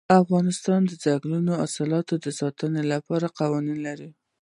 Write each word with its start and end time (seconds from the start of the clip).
افغانستان 0.21 0.81
د 0.85 0.91
دځنګل 1.03 1.47
حاصلات 1.61 2.07
د 2.25 2.27
ساتنې 2.39 2.83
لپاره 2.93 3.27
قوانین 3.39 3.79
لري. 3.87 4.09